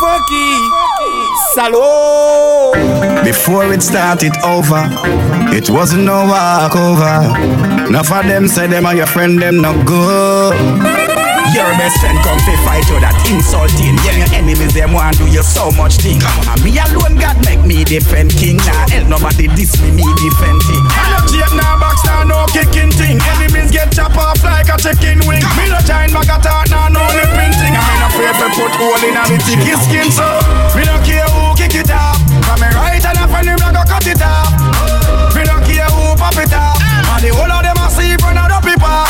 [0.00, 0.54] funky.
[1.54, 3.24] Salud.
[3.24, 4.88] Before it started over,
[5.54, 7.32] it wasn't no walkover.
[7.88, 10.54] Enough of them say them are your friend, them not good.
[11.54, 13.94] Your best friend come to fight you that insulting.
[14.02, 16.18] Yeah, your enemies them want to do you so much thing.
[16.18, 18.58] And me alone God make me defend king.
[18.58, 20.82] Nah, hell nobody diss me, me defend king.
[20.82, 23.22] I no cheat, nah box, nah no kicking thing.
[23.38, 25.46] Enemies get chop off like a chicken wing.
[25.54, 27.76] Me no giant bag of talk, nah no lip printing.
[27.78, 30.08] I me no afraid put hole in a me thicky skin.
[30.10, 30.26] So
[30.78, 32.18] me no care who kick it off.
[32.46, 34.50] From me right and a friend him go cut it off.
[35.34, 36.78] Me no care who pop it off.
[36.78, 39.04] And the whole of them a see front of the people.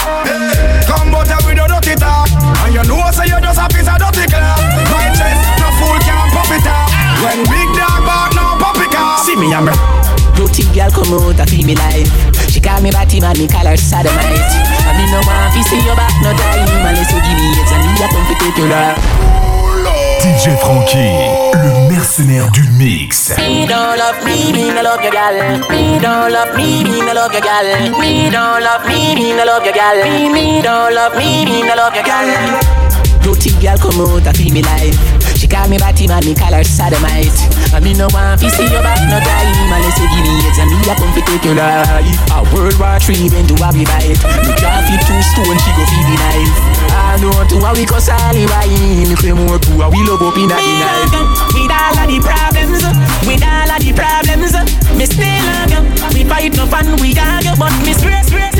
[0.88, 2.28] Come but with the dirty talk.
[2.64, 5.98] And you know say you just a piece of dirty cloth My chest, no fool
[6.00, 6.88] can pop it up
[7.20, 9.68] When big dog bark, no pop it up See me, I'm
[10.36, 12.10] Dirty girl come out and feel me life
[12.50, 14.50] She call me Batty man, me call her Sodomite
[14.86, 17.70] And me no want to see your back no time Unless you give me it
[17.70, 18.98] and me a come to take your life
[20.24, 23.30] DJ Frankie, le mercenaire du mix.
[23.36, 25.34] Don't love me, me no love your gal.
[25.68, 27.90] Me don't love me, me no love your gal.
[28.00, 30.02] Me don't love me, me no love your gal.
[30.02, 32.24] Me, me don't love me, me no love your gal.
[33.20, 35.13] Dirty girl come out and feel me life
[35.44, 37.28] She call me Batty man, me call her Sodomite.
[37.76, 40.56] And me no want to see your back no time Unless you give me it
[40.56, 42.16] and me a come to take your life.
[42.32, 45.70] A World War Three when do a we bite Me draw fit two stone, she
[45.76, 46.56] go feed the knife.
[46.96, 49.12] I know to a we cause all the wine.
[49.12, 51.12] If we more to a we love up in a night
[51.52, 52.80] With all of the problems
[53.28, 54.56] With all of the problems
[54.96, 55.82] Me still love you
[56.16, 58.53] We fight no fun, we argue But me straight, straight,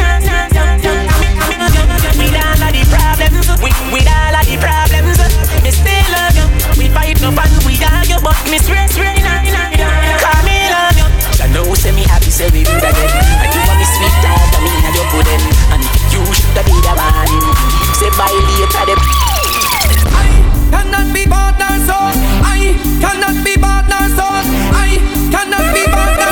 [2.55, 3.47] all of the problems.
[3.59, 5.19] With, with all of the problems.
[5.63, 6.47] Me still love you.
[6.79, 10.67] We fight no fun, we argue But me straight, straight, nah, nah, nah Call me
[10.71, 11.07] love you.
[11.39, 13.27] I know say me happy, say we do that again.
[13.43, 16.57] And you want me sweet talk, I mean I you put in And you should
[16.59, 17.31] have been the man
[17.95, 19.01] Say bye later, them
[20.75, 22.17] cannot be bought nor sold.
[22.43, 24.47] I cannot be bought nor sold.
[24.75, 24.99] I
[25.31, 26.23] cannot be bought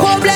[0.00, 0.33] charge.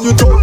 [0.00, 0.37] Go Tip on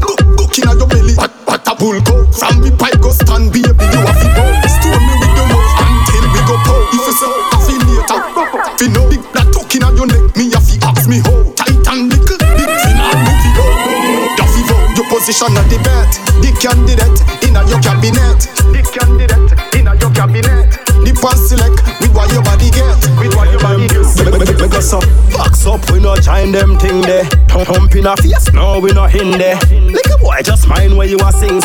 [31.18, 31.65] you a sing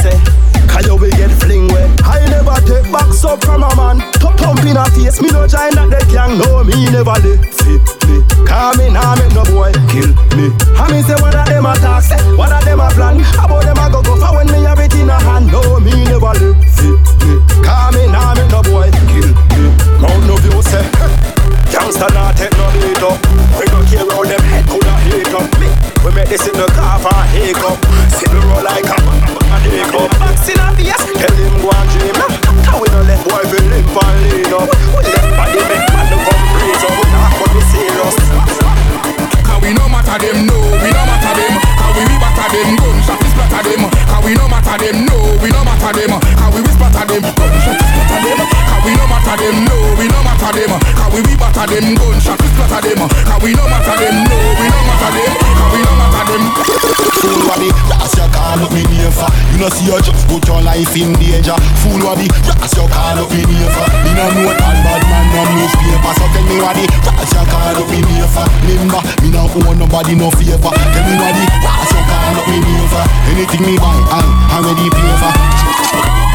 [59.71, 61.57] see you just put your life in danger.
[61.83, 62.27] Fool what the
[62.59, 63.87] That's your call up me name for.
[64.05, 66.13] Me no know that bad man no newspaper.
[66.19, 68.47] So tell me what the That's your call up me name for.
[68.67, 70.73] Remember Me no owe nobody no favor.
[70.75, 73.05] Tell me what the That's your look me over.
[73.31, 75.80] Anything me buy, I already pay for.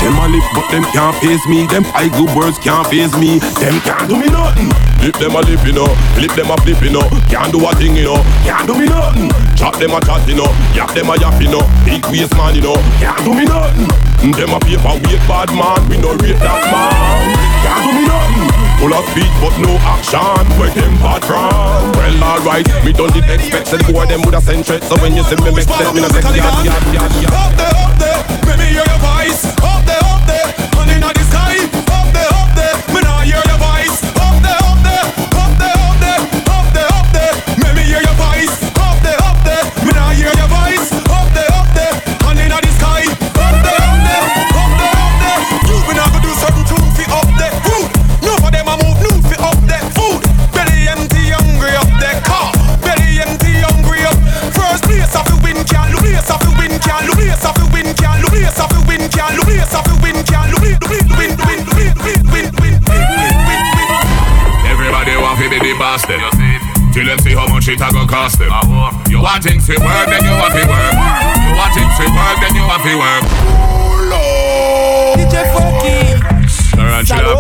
[0.01, 1.65] Them a lip, but them can't face me.
[1.67, 3.39] Them high good words can't face me.
[3.61, 4.69] Them can't do me nothing.
[5.01, 5.89] Lip them a lip, you know.
[6.17, 7.05] Lip them a flip, you know.
[7.29, 8.19] Can't do a thing, you know.
[8.45, 9.29] Can't do me nothing.
[9.55, 10.49] Chat them a chat, you know.
[10.73, 11.63] Yap them a yap, you know.
[11.85, 12.77] Big waist man, you know.
[13.01, 13.87] Can't do me nothing.
[14.33, 15.77] Them a paper weight bad man.
[15.89, 17.29] We no rate that man.
[17.61, 18.65] Can't do me nothing.
[18.79, 20.19] Full of speech but no action
[20.59, 24.65] Where them bad from Well alright, me don't did expect Said boy them woulda sent
[24.65, 27.71] threats So when you see me make sense Me no yeah, yeah, yeah Up there,
[27.71, 29.74] up there, me hear your voice
[67.35, 68.49] how much it a go cost them.
[69.11, 70.95] You want things to work, then you want to work.
[71.43, 73.23] You want things to work, then you want to work.
[75.15, 76.15] DJ Funky,
[76.79, 77.35] Alright, chill.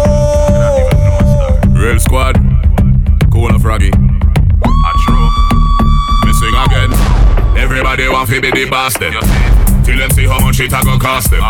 [1.73, 2.35] Real squad.
[3.31, 3.91] Cool and froggy.
[4.63, 5.27] Ah, true.
[6.23, 6.91] Me sing again.
[7.57, 9.13] Everybody want to be the boss them.
[9.83, 11.43] Till them see how much it a go cost them.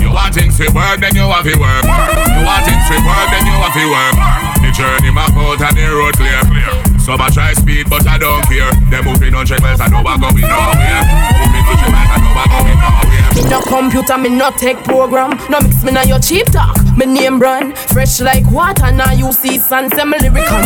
[0.00, 1.84] You want things to work, then you want to work.
[1.84, 4.14] You want things to work, then you want to work.
[4.62, 6.93] The journey map out and the road clear.
[7.04, 8.72] Some a try speed, but I don't care.
[8.88, 11.04] They moving on check miles, I know I going nowhere.
[11.36, 13.28] Moving on miles, I know I going nowhere.
[13.36, 15.36] Me no computer, me no tech program.
[15.52, 16.80] No mix me na your cheap talk.
[16.96, 18.90] Me name brand, fresh like water.
[18.90, 20.64] Now you see sun, say me lyrical.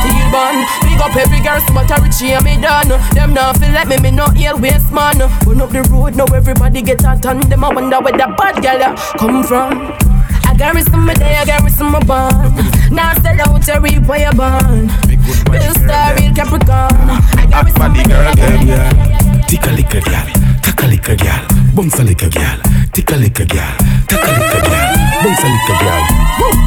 [0.00, 2.88] Steel band, big up every girl, but I reach here, me done.
[3.12, 5.20] Them now feel like me, me no ill waste man.
[5.44, 7.44] Run up the road, now everybody get a ton.
[7.44, 9.92] Them I wonder where the bad girl ya come from.
[10.48, 12.56] I got some day, I got some my bond.
[12.90, 15.15] Now sell out your reap where you.
[15.50, 17.10] Real star, real Capricorn.
[17.38, 19.46] I got some my day, I got yeah.
[19.46, 20.26] Tick a lick a gal,
[20.62, 22.58] tack a lick a gal, bounce a lick a gal,
[22.92, 23.76] tick a lick a gal,
[24.10, 26.02] tack a lick a gal, bounce a lick a gal.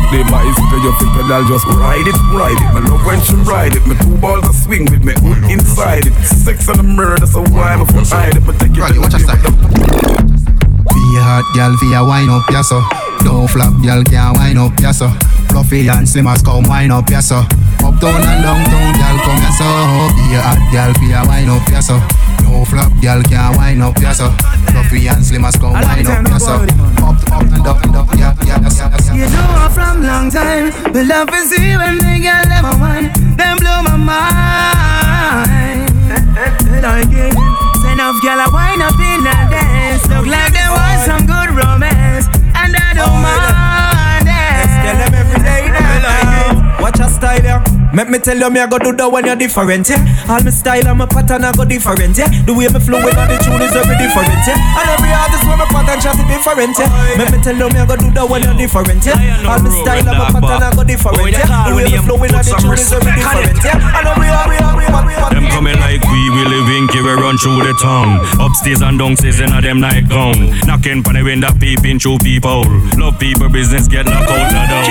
[0.10, 2.70] The bicycle, you fit pedal, just ride it, ride it.
[2.74, 3.86] My love when she ride it.
[3.86, 6.14] My two balls a swing with me hook inside it.
[6.26, 8.46] Sex and a murder, so why am I hide it?
[8.46, 8.80] But take it.
[8.80, 9.38] Roddy, watch your style.
[9.38, 12.82] Be a hot gal, fi a wine up, ya so.
[13.20, 15.10] Don't flap, gal can't wine up, ya so.
[15.50, 17.46] Fluffy and slim as come wine up, ya so.
[17.84, 19.68] Uptown and downtown, gal come ya so.
[20.16, 21.96] Be a hot gal, fi a wine up, ya so.
[22.44, 24.30] No flap, gal can't wine up, ya so.
[24.72, 26.54] Fluffy and slim as come wine up, ya so.
[26.54, 29.14] Up, up and down, and down, yeah, yeah, yeah, yeah, yeah.
[29.16, 32.74] You know I'm from long time, but love to see when they get them a
[32.80, 35.90] wine, them blow my mind.
[36.80, 37.36] Like it,
[37.84, 41.50] send off girl a wine up in a dance, look like there was some good
[41.52, 44.68] romance, and I don't mind it.
[44.80, 46.59] Tell them every day now.
[46.80, 47.64] Watch your style, yeah.
[47.94, 50.00] Make me tell you, me I go do that when you're different, yeah.
[50.30, 52.30] All my style and my pattern I go different, yeah.
[52.46, 54.56] The way me flow with all the tune is very different, yeah.
[54.56, 57.18] And every artist with my pattern just different, yeah.
[57.18, 59.50] Make me tell you, me I go do that when you're different, yeah.
[59.50, 61.68] All my style and my pattern I go different, yeah.
[61.68, 63.98] The way me flow with all the tune is very different, yeah.
[64.00, 67.74] And every every every every Them coming like we, living here, we run through the
[67.82, 68.24] town.
[68.40, 70.56] Upstairs and downstairs in a them nightgown.
[70.64, 72.64] Knocking on the window, peeping through people.
[72.96, 74.88] Love people, business get knocked out the door.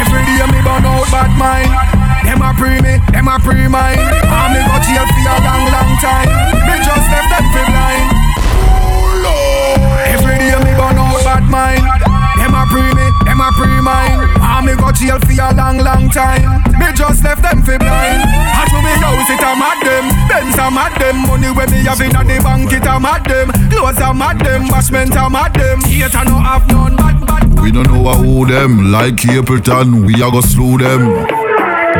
[0.00, 0.99] Every day me burn out
[24.14, 24.64] mad them.
[24.68, 25.80] Bashment a mad them.
[25.80, 27.60] Theater no have none bad bad.
[27.60, 31.02] We don't know who them, like Capleton, we a go slew them.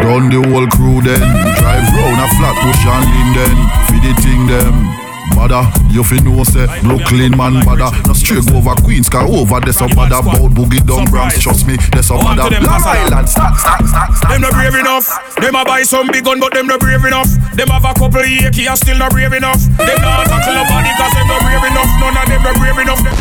[0.03, 1.21] Done the whole crew then,
[1.61, 5.10] drive round a Flatbush and Linden, feed the thing them.
[5.41, 9.59] Bada, you fi know say Brooklyn man bada No straight go over Queens car over
[9.61, 13.27] there so bada Bout boogie down Bronx trust me There's so On bada Long Island
[13.27, 15.09] stop stop stop stop Them not brave enough.
[15.41, 17.31] Them a buy some big gun, but them not brave enough.
[17.57, 19.61] Them have a couple AK and still not brave enough.
[19.81, 21.91] Them not tackle nobody cause them not brave enough.
[21.97, 23.01] None of them not brave enough.
[23.01, 23.17] Them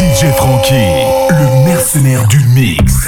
[0.00, 0.88] DJ Franky,
[1.36, 3.06] le mercenaire du mix.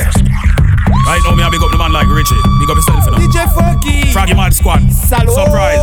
[1.06, 2.36] Right now, me a big up the man like Richie.
[2.60, 3.18] Big up yourself, you know.
[3.18, 4.12] DJ Funky.
[4.12, 4.80] Froggy Mad Squad.
[4.88, 5.34] Salud.
[5.34, 5.80] Surprise.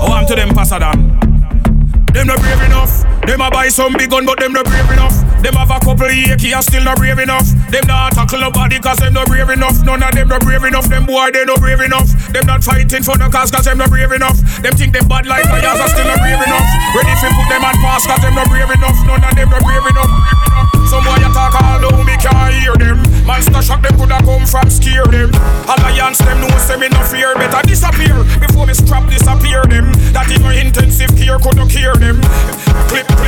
[0.00, 1.07] Oh, I'm to them Pasadam.
[3.38, 5.14] Them a buy some big gun, but them not brave enough.
[5.46, 7.46] Them have a couple AK and still not brave enough.
[7.70, 9.78] Them not tackle nobody cause them not brave enough.
[9.86, 10.90] None of them not brave enough.
[10.90, 12.10] Them boy they not brave enough.
[12.34, 14.42] Them not fighting for the cause cause them not brave enough.
[14.58, 16.66] Them think them bad like fires are still not brave enough.
[16.98, 18.98] Ready fi put them on pass cause them not brave enough.
[19.06, 20.10] None of them not brave enough.
[20.90, 22.98] Some boy all down, me can't hear them.
[23.28, 25.30] Monster shock them coulda come from scare them.
[25.68, 29.92] Alliance them know say me no fear, better disappear before me strap disappear them.
[30.16, 32.16] That even intensive care coulda cure them.
[32.88, 33.27] Clip, clip,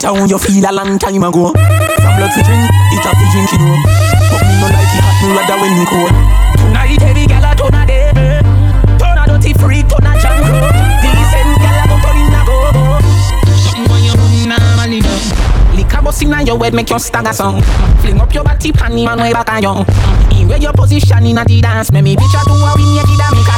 [0.00, 1.52] How you feel a long time ago.
[1.52, 3.66] From blood to drink, it a fi drink you oh.
[3.66, 3.76] know.
[4.30, 6.14] But me no like it hot, me rather when it cold.
[6.56, 8.40] Tonight every gal a turn a devil,
[8.96, 10.54] turn a dirty freak, turn a jungle.
[10.54, 11.02] Oh.
[11.02, 12.84] Decent gal a go turn in a go go.
[13.58, 15.12] Something when you run normally do.
[15.76, 17.60] Liquor bust inna your head make you stagger song.
[18.00, 19.84] Fling up your body panty man way back a young.
[20.32, 23.02] In where your position inna the dance, me me bitch a do a win you
[23.02, 23.57] did a make a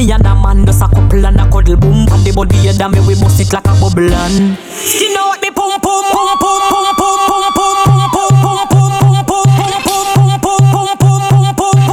[0.00, 2.80] Me and a man does a couple and a cuddle boom And the body head
[2.80, 4.56] and me we bust it like a bubble and
[4.96, 9.44] You know what me pum pum pum pum pum pum pum pum pum pum pum
[9.60, 9.76] pum
[10.40, 11.84] pum pum pum pum pum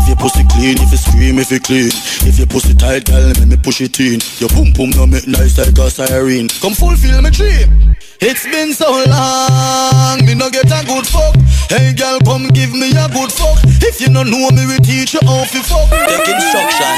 [0.00, 1.92] If your pussy clean, if you scream, if you clean
[2.24, 5.28] If your pussy tight, girl, let me push it in Your pum pum no make
[5.28, 7.68] nice like a siren Come fulfill my dream
[8.16, 11.36] It's been so long, me no get a good fuck
[11.68, 15.12] Hey girl, come give me a good fuck If you no know me, we teach
[15.12, 16.88] you how to fuck Take instruction,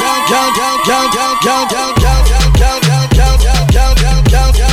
[0.00, 2.20] girl, girl, girl, girl, girl, girl, girl, girl,
[2.52, 3.36] girl, girl, girl, girl,
[3.72, 4.67] girl, girl, girl, girl,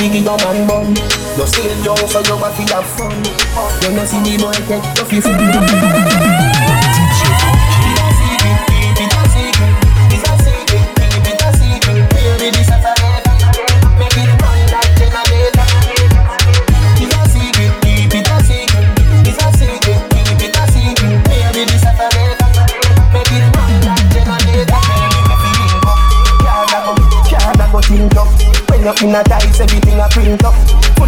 [0.00, 0.96] Figure your man bun.
[1.36, 3.12] You still young so you have to have fun.
[3.82, 6.79] You know see the boy take your fifth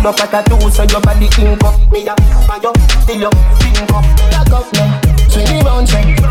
[0.07, 0.17] up.
[0.17, 1.93] Full up a tattoo, so your body ink up.
[1.93, 2.15] Me a
[2.49, 2.73] man, you
[3.07, 3.31] till you
[3.61, 4.05] pink up.
[4.31, 6.22] Back up now, swing round, sit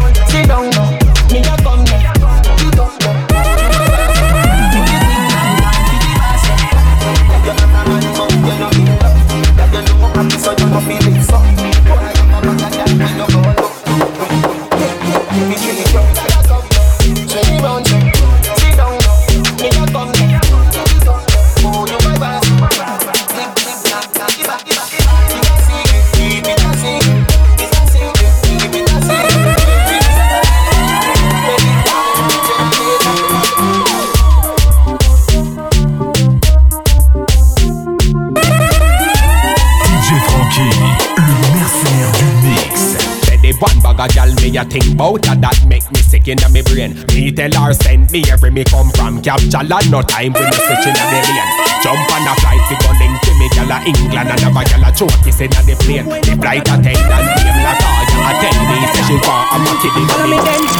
[46.71, 46.95] brain.
[47.11, 50.57] Me tell her send me every me come from capture land no time when me
[50.63, 51.51] switching a the lane.
[51.83, 54.63] Jump on a flight to go link to me gal a England and have a
[54.63, 56.07] gal a choke kiss in a the plane.
[56.07, 60.07] The flight attendant name like all a tell me say she want a monkey in
[60.07, 60.37] a me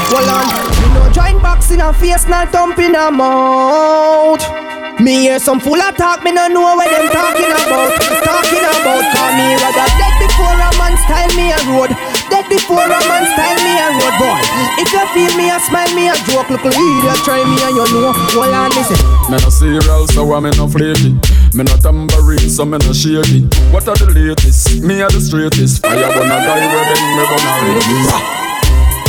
[0.08, 0.46] hold on.
[0.80, 4.61] Me no join boxing a face not thumping a mouth.
[5.02, 7.90] Me hear some full of talk, me no know what them talking about.
[8.22, 11.90] Talking about, call me rather dead before a man style me a road.
[12.30, 14.38] Dead before a man style me a road boy.
[14.78, 16.54] If you feel me a smile, me a joke.
[16.54, 18.14] Look, idiot, try me and you know.
[18.30, 18.94] Hold on, listen.
[19.26, 21.18] Me no serial, so I'm no flaky.
[21.50, 23.50] Me no tambourine, so me no shaky.
[23.74, 24.86] What are the latest?
[24.86, 25.82] Me are the straightest.
[25.82, 28.14] Fire gonna die where then me gonna release.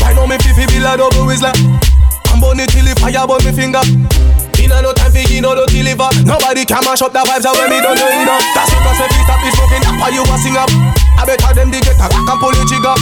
[0.01, 1.53] I know me fifi bill a double whistler.
[2.33, 3.85] I'm burn it till the fire burn me finger.
[4.63, 6.07] Inna no time for you know dirty liver.
[6.23, 8.27] Nobody can mash up the vibes when me don't do it.
[8.55, 10.71] That's because if you stop is smoking, why you a sing up.
[11.19, 12.95] I better them they get a rock and pull the trigger.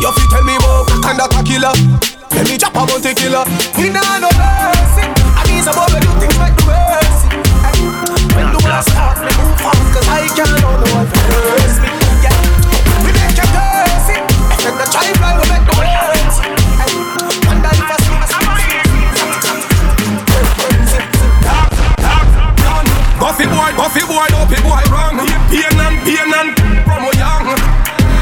[0.00, 1.76] You fi tell me about and that a killer.
[2.32, 3.44] Let me drop a bounty killer.
[3.76, 5.04] We nah no mercy.
[5.36, 7.28] I mean some boy do things like the mercy.
[8.32, 11.92] When the world start, me move fast 'cause I can't know no one me.
[12.24, 12.32] Yeah,
[13.04, 14.16] we make you thirsty.
[14.64, 16.21] If the try fly, we make the words.
[23.92, 25.20] Buffy boy, boy, dopey boy wrong.
[25.52, 26.56] Pain and pain and
[26.88, 27.44] from a young.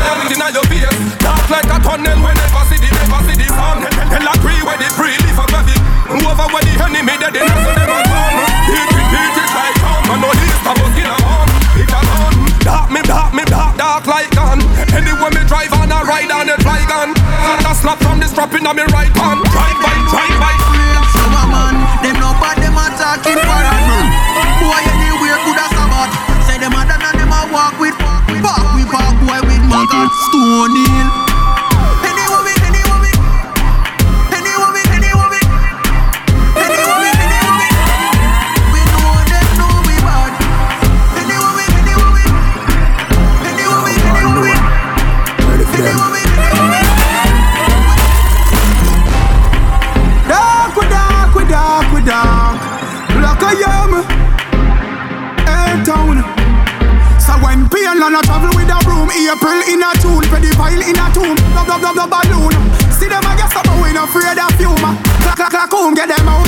[0.02, 2.18] Everything on your face, dark like a tunnel.
[2.26, 3.86] We never see the, never see the sun.
[3.86, 5.78] Tell a tree where the free leaf a gravy.
[6.10, 8.38] Over where the enemy dead, they know them a come.
[8.66, 10.10] Beat it, beat it like drum.
[10.10, 11.52] And no least of us get a home.
[11.78, 12.34] It a gun.
[12.66, 14.58] Dark me, dark me, dark, dark like gun.
[14.90, 17.14] Anywhere me drive on a ride on a dry gun.
[17.14, 19.38] And a slap from the strap in my right hand.
[19.54, 19.89] Drive
[65.80, 66.39] Clack get them out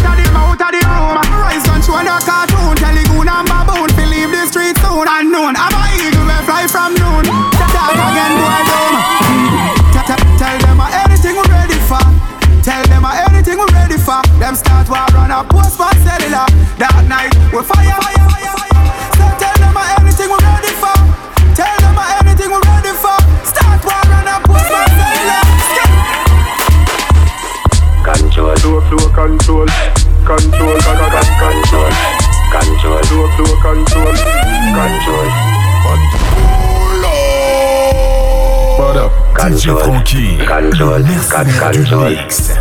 [40.82, 40.98] Franky.
[40.98, 42.10] control, le mercenaire du control.
[42.10, 42.52] mix.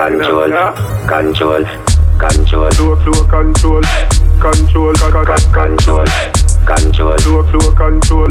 [0.00, 0.52] Control,
[1.06, 1.66] control,
[2.18, 3.82] control, flow, flow, control,
[4.40, 6.06] control, con, con, con, control,
[6.64, 8.28] control, flow, flow, control,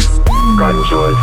[0.57, 1.13] control.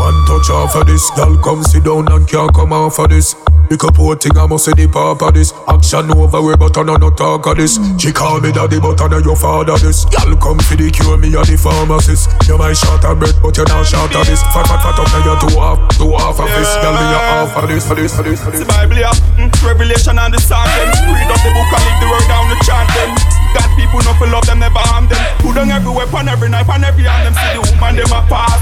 [0.00, 3.34] One touch off of this, girl come sit down and can't come off of this.
[3.68, 5.52] Pick up whole thing, I must say the pop of this.
[5.84, 7.76] Action over, we but I no talk of this.
[8.00, 10.08] She call me daddy, but I know your father this.
[10.08, 12.32] Girl come for the cure, me a the pharmacist.
[12.48, 14.40] You might short of bread, but you not short of this.
[14.48, 16.72] Fat, fat, fat up, now you two half, two half of this.
[16.80, 18.64] Girl, me a half of this, of this, of this, of this.
[18.64, 19.12] The Bible, yeah.
[19.36, 20.88] Mm, Revelation and the psalm them.
[21.04, 23.10] Read up the book and leave the word down to chant them.
[23.52, 25.20] God people not for love them, never harm them.
[25.44, 27.36] Put on every weapon, every knife and every hand them.
[27.36, 28.56] See the woman them a pass.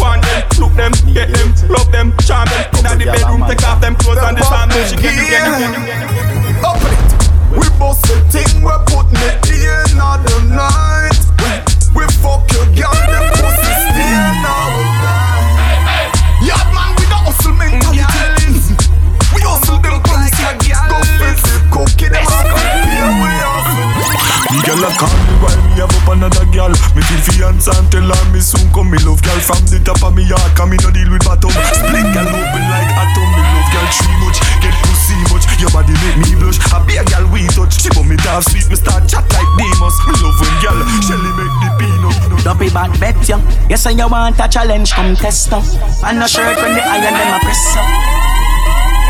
[0.00, 2.64] Find them, look them, get them, love them, charm them.
[2.80, 4.80] Inna the bedroom, take off them clothes and disarm them.
[4.88, 6.37] She get them, get them, get them, get them.
[7.50, 11.16] We bust the thing, we put me in on the night.
[11.94, 16.12] We fuck your girl, the pussy staying all night.
[16.44, 17.56] Yard man, we don't hustle.
[19.32, 20.44] We hustle them pussy,
[20.88, 22.46] go fancy, cookie them up.
[22.84, 23.88] Here we hustle.
[24.68, 26.72] Girl, I can't be right, me have up another girl.
[26.94, 28.90] Me feel fiance and tell me soon come.
[28.90, 31.50] Me love girl from the top of me heart, 'cause me no deal with bottom.
[31.72, 33.27] Split girl open like atom.
[33.78, 35.46] Girl too much, get pussy much.
[35.62, 36.58] Your body make me blush.
[36.74, 37.78] I be a girl we touch.
[37.78, 39.94] She want me to sweet, me start chat like Demus.
[40.02, 42.42] Me love when girl Shelly make the peanut.
[42.42, 43.38] Don't be bad bet you.
[43.70, 45.62] Yes, and you want a challenge, come test up.
[46.02, 47.86] And no shirt when the iron them a press up.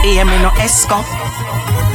[0.05, 1.01] Hey, me no esco.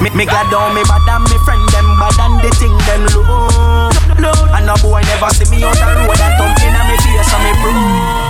[0.01, 3.05] Me, me glad on me bad and me friend them bad and the thing them
[3.13, 4.49] low.
[4.49, 7.43] And no boy never see me out the road and thump in me face and
[7.45, 8.22] me bro.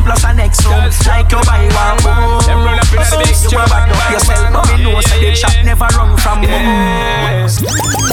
[0.00, 0.72] Room plus a next room.
[1.06, 2.40] Like you buy one room.
[2.46, 5.36] Them run up in the big You bad up yourself but me know say the
[5.36, 7.48] shop never run from home.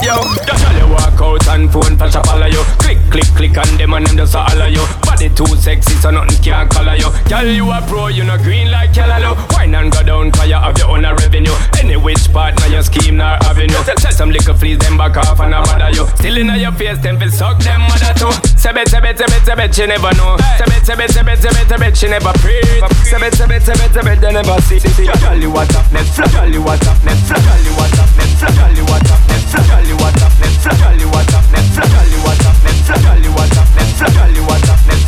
[0.02, 2.62] Yo, just all you walk out and phone up all of you.
[2.78, 4.84] Click, click, click and them and them just all of you.
[5.18, 7.10] Body too sexy so nothing can color you.
[7.26, 9.34] Girl, you a pro, you no green like yellow.
[9.50, 11.50] Wine and go down cause you have your own revenue.
[11.82, 13.74] Any which part now your scheme nor avenue.
[13.82, 16.06] Tell, some little fleas them back off and I mother you.
[16.22, 18.30] Still in your face, them feel suck them mother too.
[18.54, 20.38] Sebet, sebet, sebet, sebet, you never know.
[20.54, 22.62] Sebet, sebet, sebet, sebet, sebet, she never pray.
[23.10, 24.78] Sebet, sebet, sebet, sebet, they never see.
[24.78, 26.30] Girl, you what up, Netflix.
[26.30, 27.42] Girl, you what up, Netflix.
[27.42, 28.54] Girl, you what up, Netflix.
[28.54, 29.66] Girl, you what up, Netflix.
[29.66, 30.78] Girl, you what up, Netflix.
[30.78, 31.82] Girl, you what up, Netflix.
[31.82, 33.02] Girl, you what up, Netflix.
[33.02, 34.14] Girl, you what up, Netflix.
[34.14, 35.07] Girl, you a sprinkle.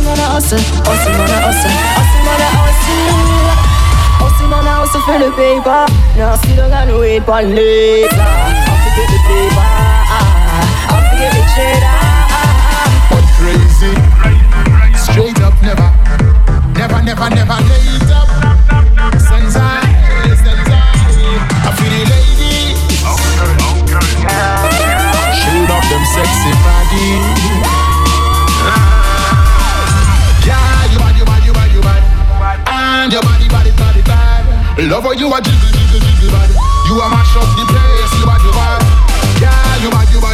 [0.00, 0.58] Hustle on a hustle,
[0.88, 3.04] hustle on a hustle, hustle on a hustle.
[4.16, 5.84] Hustle on a hustle for the paper.
[6.16, 8.16] Now see the gun wait for later.
[8.16, 9.60] I forget the paper,
[10.88, 12.00] I forget the cheddar.
[13.12, 13.92] But crazy,
[14.96, 15.92] straight up never,
[16.80, 18.24] never, never, never late up.
[19.20, 19.84] Sensei,
[20.32, 20.80] sensei,
[21.60, 22.72] I feel the lady.
[25.44, 27.29] Shoot up them sexy body.
[34.88, 36.48] Love how you a jiggle, jiggle, jiggle, bad.
[36.88, 38.80] You a mash up the place, you bad, you bad.
[39.36, 40.29] Yeah, you bad, you bad,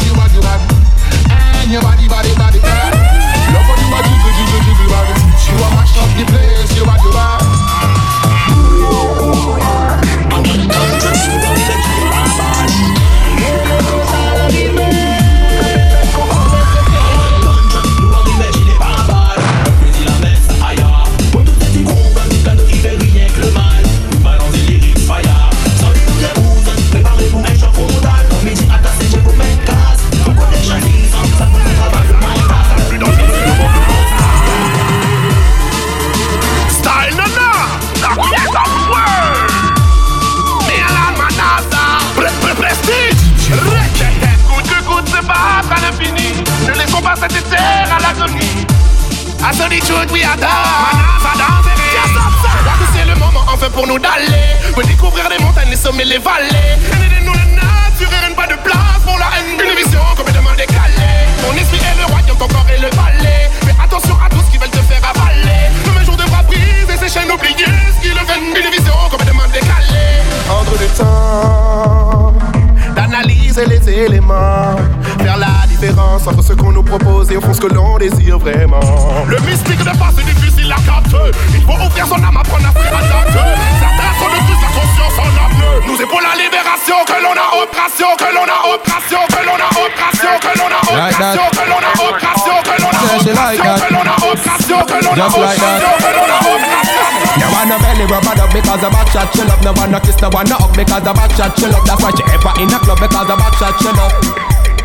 [73.65, 74.77] les éléments,
[75.23, 78.39] faire la différence entre ce qu'on nous propose et au fond ce que l'on désire
[78.39, 78.81] vraiment.
[79.29, 81.31] Le mystique de face est difficile à capter.
[81.55, 83.49] Il faut ouvrir son âme, apprendre à se adapter.
[83.81, 85.87] Certains sont de plus la conscience en apnée.
[85.87, 89.57] Nous est pour la libération que l'on a opération, que l'on a opération, que l'on
[89.57, 91.35] a opération, que l'on a Like that.
[91.35, 93.81] opération, que l'on a opération, que l'on a that.
[93.81, 95.77] que l'on a opération, que l'on a Just like that.
[95.77, 97.16] opération, que l'on a opération.
[97.39, 99.61] No one no belly rub up because the back shot chill up.
[99.63, 101.85] No one no kiss, no one no hug because the back shot chill up.
[101.85, 104.13] That's why she ever in a club because the back shot chill up.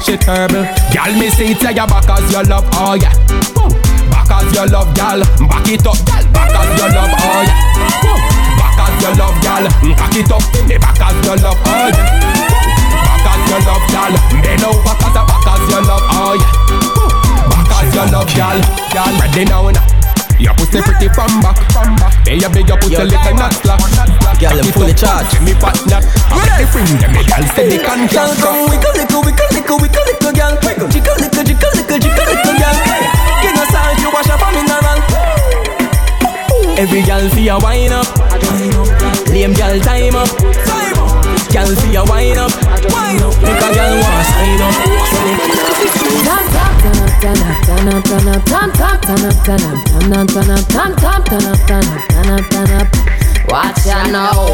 [0.04, 0.66] She terrible.
[0.92, 3.14] Girl, me see it say you back as your love, oh yeah.
[4.10, 5.22] Back as your love, girl.
[5.48, 6.26] Back it up, girl.
[6.34, 7.60] Back as your love, oh yeah.
[8.58, 9.66] Back as your love, girl.
[9.96, 12.02] Back it up, me back as your love, oh yeah.
[13.06, 14.14] Back as your love, girl.
[14.42, 16.50] Bend over 'cause the back as your love, oh yeah.
[17.54, 18.60] Back as your love, girl.
[18.92, 20.01] Girl, ready now, now.
[20.42, 21.54] Your pussy pretty from back.
[22.26, 23.78] Hey, you big, your pussy little not slack.
[24.42, 25.38] Girl, you fully charged.
[25.46, 26.02] Me fat nut.
[26.34, 28.42] Ready for them, me girl say the Girl, contract.
[28.42, 30.58] come wiggle, little, wiggle, little, wiggle, little, girl.
[30.90, 32.78] Jiggle, little, jiggle, little, jiggle, little, girl.
[33.46, 34.98] Give no salt, you wash up on mineral.
[36.74, 38.10] Every girl feel a wine up.
[39.30, 40.26] Lame girl time up.
[41.52, 42.52] Girl, see ya wind up,
[42.96, 43.36] wind up.
[43.44, 44.72] Make a girl wanna slide up.
[46.24, 49.64] Turn up, turn up, turn up, turn up, turn up, turn up, turn up, turn
[49.64, 53.31] up, turn up, turn up, turn up, turn up, turn up, turn up, turn up.
[53.48, 54.48] Watch ya now.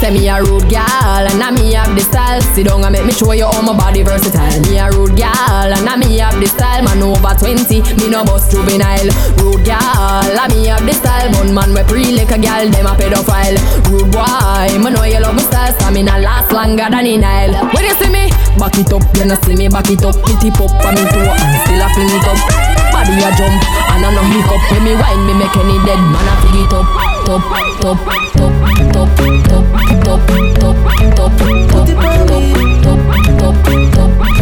[0.00, 2.40] Say me a rude gal and I me have the style.
[2.54, 4.60] Sit down and make me show you all my body versatile.
[4.68, 6.82] Me a rude gal and I me have the style.
[6.84, 9.08] Man over 20, me no bust juvenile.
[9.40, 9.80] Rude gal,
[10.26, 11.30] and me have the style.
[11.32, 13.56] Bun man we pre like a gal, them a pedophile.
[13.88, 15.72] Rude boy, me know you love my style.
[15.72, 17.54] Stamina last longer than in Nile.
[17.72, 18.28] When you see me,
[18.58, 19.04] back it up.
[19.16, 20.16] You no see me back it up.
[20.28, 22.91] It tip up on me toe and still a fling it up.
[23.02, 23.58] Body a jump
[23.90, 24.62] and I no hiccup.
[24.70, 26.86] When me wine, me make any dead man a fig it up.
[27.26, 27.42] Top,
[27.82, 27.98] top,
[28.38, 28.62] top, top,
[28.92, 29.66] top, top,
[30.02, 30.22] top, top,
[30.54, 31.90] top, top, top, top,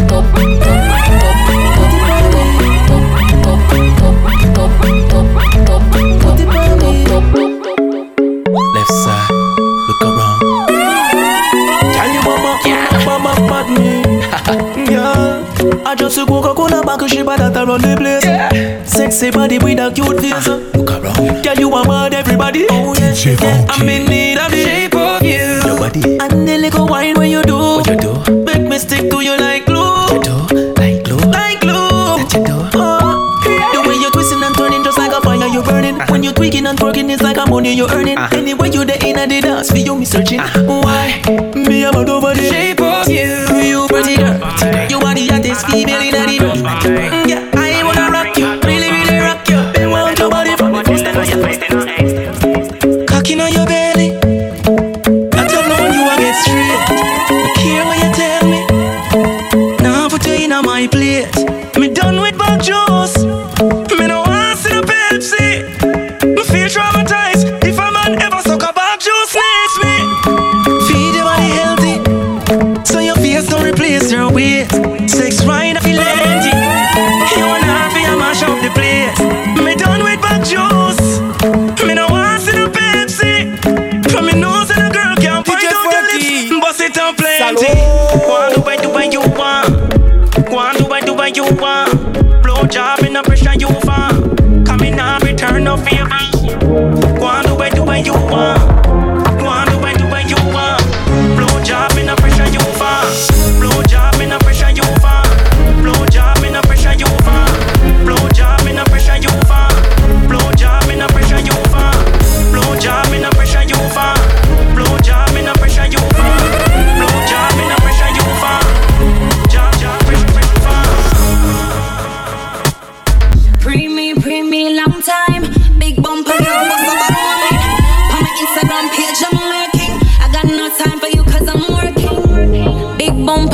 [0.00, 0.24] top,
[8.74, 9.32] Left side,
[9.88, 10.40] look around.
[11.94, 12.52] Tell you mama,
[13.06, 14.04] mama bad me.
[14.92, 18.19] Yeah, I just a Coca-Cola back she bad at run the place.
[19.20, 20.48] Sexy body with a cute face.
[20.48, 21.44] Ah, look around.
[21.44, 22.64] Tell you I'm mad everybody.
[22.70, 23.66] Oh yeah, yeah.
[23.68, 25.60] I'm in need of the shape of you.
[25.60, 27.54] Your body, And the little wine when you do.
[27.54, 28.14] what you do?
[28.44, 29.76] Make me stick to you like glue.
[30.08, 31.18] You do like glue.
[31.36, 32.16] Like glue.
[32.16, 32.56] That you do.
[32.80, 36.00] Oh, the way you're twisting and turning just like a fire you're burning.
[36.00, 36.06] Uh-huh.
[36.12, 38.16] When you're tweaking and twerking, it's like a money you're earning.
[38.16, 38.38] Uh-huh.
[38.38, 40.40] Anyway, you're the in the dance, for you me searching.
[40.40, 40.69] Why?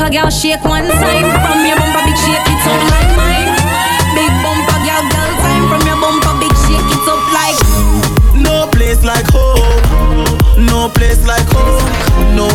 [0.07, 1.27] Bumper girl, shake one time.
[1.43, 3.51] From your bumper, big shake it up like mine.
[4.15, 5.69] Big bumper girl, girl time.
[5.69, 7.59] From your bumper, big shake it up like.
[8.35, 10.67] No place like home.
[10.67, 12.37] No place like home.
[12.37, 12.47] No,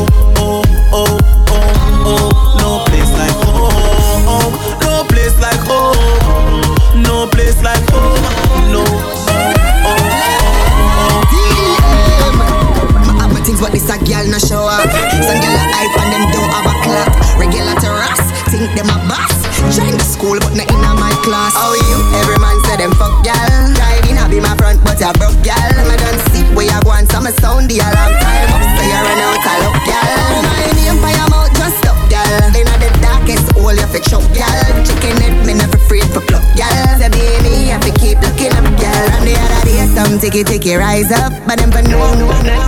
[20.31, 21.53] school, but not in my class.
[21.53, 21.97] How you?
[22.23, 23.73] Every man say them fuck girl.
[23.75, 25.75] Driving a be my front, but you broke girl.
[25.87, 28.63] Me done sit where you go and some sound the alarm time up.
[28.63, 30.39] So you run out a look girl.
[30.47, 32.55] My name your mouth just up girl.
[32.55, 34.71] Inna the darkest hole you fi choke girl.
[34.87, 36.87] Chicken head me never afraid for pluck girl.
[36.99, 38.63] Say baby, I fi keep looking up.
[38.63, 42.59] And the other day some ticky ticky rise up, but them for no no no.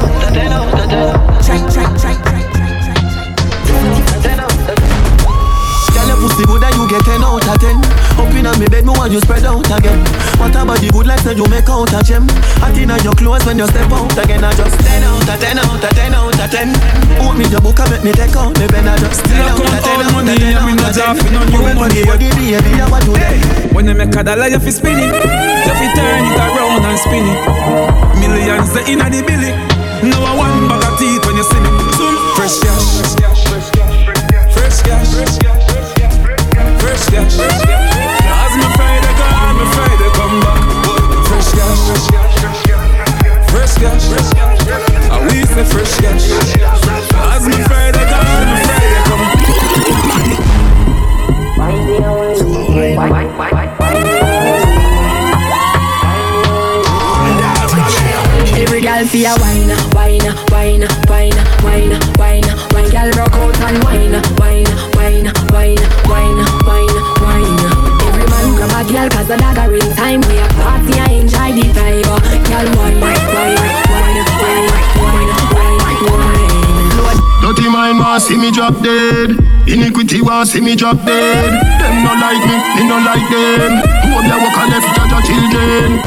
[1.44, 2.13] Try try try
[9.04, 10.00] want you spread out again?
[10.40, 12.24] What about the good like say you make out a gem?
[12.64, 14.48] Hot inna your clothes when you step out again.
[14.48, 16.72] I just 10 out of 10 out of 10 out of 10
[17.20, 18.88] Put me the book and make me take out me pen.
[18.88, 22.02] I just 10 out of 10 out of 10 out of 10 You want the
[22.08, 25.12] body, baby, I want you there When you make a dollar, you fi spin it.
[25.12, 27.40] You fi turn it around and spin it.
[28.24, 29.52] Millions the inna the billy.
[30.08, 30.83] No a one bag
[45.74, 46.30] fresh cash.
[47.34, 49.24] As me Friday gone, me Friday come
[58.56, 62.90] Every girl fi a wine, wine, wine, wine, wine, wine, wine.
[62.94, 67.62] Girl rock out and wine, wine, wine, wine, wine, wine, wine.
[68.08, 70.22] Every man grab a girl 'cause the dagger in time.
[70.22, 72.13] We a party and enjoy the vibe.
[78.24, 79.32] See me drop dead.
[79.68, 81.52] Iniquity want see me drop dead.
[81.80, 83.84] Them no like me, me no like them.
[84.08, 86.00] Hope they walk a left judge children.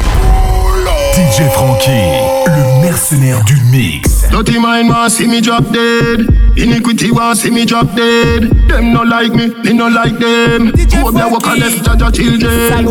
[1.13, 2.01] DJ Franky,
[2.47, 4.27] le mercenaire du mix.
[4.31, 6.27] Dirty mind want see me drop dead.
[6.57, 8.49] Iniquity want see me drop dead.
[8.67, 10.73] Them no like me, me no like them.
[10.93, 12.87] Hope they walk a left judge children.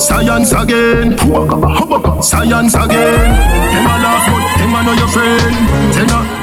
[0.00, 1.16] Science again.
[2.22, 3.30] Science again.
[3.72, 5.94] Them a laugh but them a know your friend.
[5.94, 6.37] Send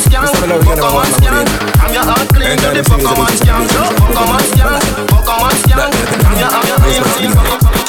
[0.00, 1.46] scan, fuck a man scan.
[1.80, 3.62] I'm your heart clean to the fuck a man scan.
[3.68, 5.78] Fuck a man scan, fuck a man scan.
[5.80, 7.80] I'm your, I'm your, I'm fuck a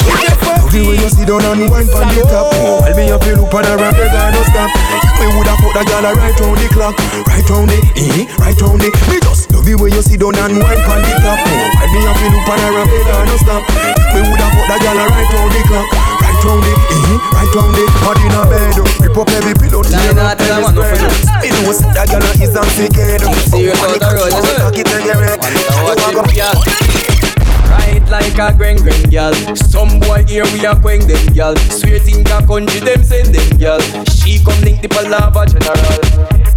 [0.71, 3.36] Love you when you sit down and wine from the top While me up you
[3.36, 4.71] look on a rap, they gonna stop.
[5.19, 6.95] Me woulda put that girl right round the clock
[7.28, 8.88] Right round the, eh, right round the.
[9.12, 12.00] Me just love you when you sit down and wine from the top While me
[12.08, 13.63] up you look on a rap, they gonna stop.
[14.15, 15.88] Me woulda put that girl right round the clock
[16.24, 17.84] Right round the, eh, right round the.
[18.02, 20.88] Hot in a bed, rip up every pillow Tear up every spread.
[20.88, 20.90] Me
[21.71, 24.91] know say that girl is on sick head Serious out the road, you know It
[24.91, 25.39] and get red
[27.71, 29.31] Right like a greng greng girl.
[29.55, 31.55] Some boy here we are queng them girl.
[31.71, 33.79] Sweet in the country them send them girl.
[34.12, 35.79] She come link the palava general.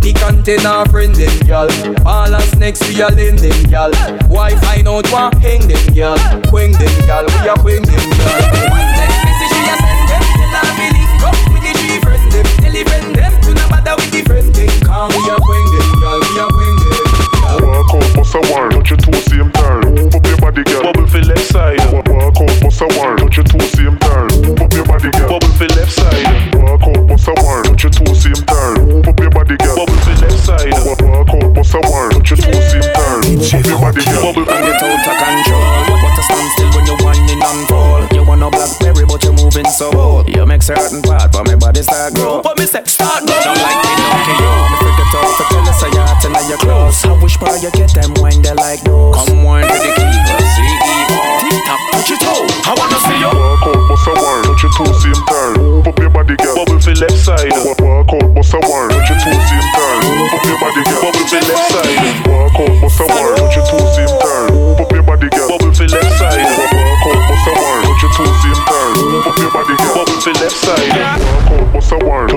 [0.03, 1.71] The container friend them girl.
[2.03, 3.95] Balance next we are lend them girl.
[4.27, 6.19] Why find out what hang them girl?
[6.51, 7.23] Queng them girl.
[7.31, 8.43] We are queng them girl.
[8.75, 10.23] One text message we are send them.
[10.35, 12.47] Tell her we link up with the three friend them.
[12.59, 14.24] Tell the friend them to not bother with the
[14.69, 15.09] friend them.
[15.09, 16.21] We are queng them girl.
[16.21, 17.15] We are queng them.
[17.55, 19.95] Walk out, bust a wine, touch your toe, same turn.
[19.95, 20.83] Move up your body, girl.
[20.83, 21.79] Bubble for left side.
[21.93, 24.29] Walk out, bust a wine, touch your toe, same turn.
[24.43, 25.29] Move up your body, girl.
[25.29, 26.55] Bubble for left side.
[26.57, 28.89] Walk out, bust a wine, touch your toe, same turn.
[28.89, 29.77] Move up your body, girl.
[29.77, 30.73] Bubble for left side.
[30.83, 33.21] Walk out, bust a wine, touch your toe, same turn.
[33.23, 34.23] Move up your body, girl.
[34.25, 35.99] Bubble and get out of control.
[36.03, 38.03] But to stand still when you're whining and fall.
[38.11, 40.29] You want no blackberry, but you're moving so bold.
[40.55, 42.41] Make certain part, but my body start grow.
[42.41, 43.35] But me say start grow.
[43.43, 44.55] Don't like me, don't care you.
[44.71, 47.05] Me forget to to tell us a yacht and your clothes.
[47.05, 49.17] I wish part you get them when they like those.
[49.17, 49.34] Come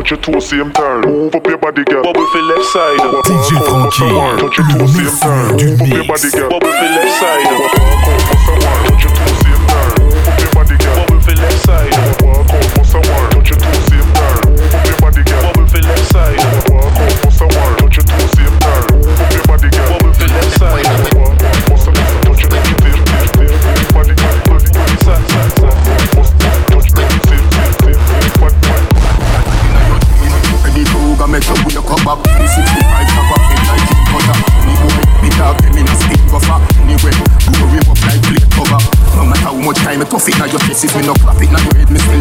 [0.08, 1.02] touch your toe, same turn.
[1.02, 2.04] Move up your body, girl.
[2.04, 2.98] Bubble for left side.
[2.98, 4.08] DJ Franky,
[4.40, 5.58] touch your toe, same turn.
[5.58, 6.50] Move up your body, girl.
[6.50, 7.44] Bubble for left side.
[7.44, 10.06] Walk out, bust a wine, touch your toe, same turn.
[10.06, 10.96] Move up your body, girl.
[10.96, 12.17] Bubble for left side.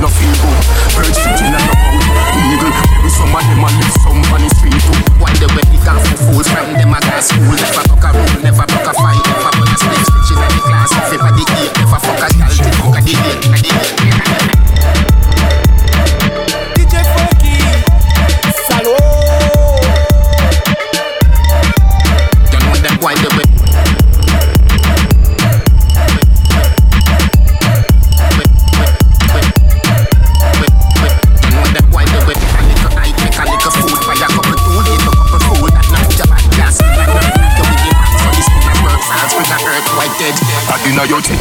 [0.01, 0.61] Your head me still no feel good
[0.97, 4.49] Bird shooting and no out Eagle, maybe some of them a live some on the
[4.55, 7.57] street too Why the way it for fools from them a guy school.
[7.57, 8.86] Never talk a rule, never talk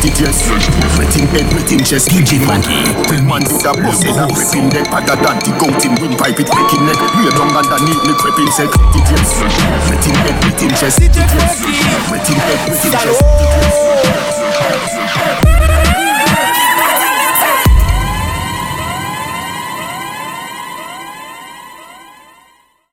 [0.06, 0.49] dirty dress
[0.97, 4.88] Wetting head, wetting chest, kitchen man Ten man put a bus in a prepping deck
[4.88, 7.32] Pada daddy goat in windpipe it making neck Real.
[7.32, 9.41] Down underneath me creeping set Dirty dress
[9.89, 10.99] Wetting head, wetting chest
[12.12, 13.22] Wetting head, wetting chest